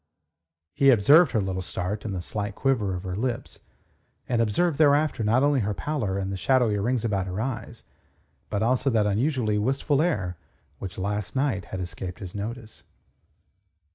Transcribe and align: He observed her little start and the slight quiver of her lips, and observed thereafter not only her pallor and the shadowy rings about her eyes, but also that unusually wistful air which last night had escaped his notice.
He 0.73 0.89
observed 0.89 1.33
her 1.33 1.41
little 1.41 1.61
start 1.61 2.05
and 2.05 2.15
the 2.15 2.23
slight 2.23 2.55
quiver 2.55 2.95
of 2.95 3.03
her 3.03 3.15
lips, 3.15 3.59
and 4.27 4.41
observed 4.41 4.79
thereafter 4.79 5.23
not 5.23 5.43
only 5.43 5.59
her 5.59 5.75
pallor 5.75 6.17
and 6.17 6.31
the 6.33 6.37
shadowy 6.37 6.79
rings 6.79 7.05
about 7.05 7.27
her 7.27 7.39
eyes, 7.39 7.83
but 8.49 8.63
also 8.63 8.89
that 8.89 9.05
unusually 9.05 9.59
wistful 9.59 10.01
air 10.01 10.37
which 10.79 10.97
last 10.97 11.35
night 11.35 11.65
had 11.65 11.79
escaped 11.79 12.17
his 12.17 12.33
notice. 12.33 12.81